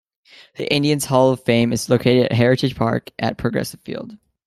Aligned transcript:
The 0.55 0.67
Indians 0.73 1.05
Hall 1.05 1.29
of 1.29 1.43
Fame 1.43 1.71
is 1.71 1.87
located 1.87 2.25
at 2.25 2.31
Heritage 2.31 2.75
Park 2.75 3.11
at 3.19 3.37
Progressive 3.37 3.81
Field. 3.81 4.17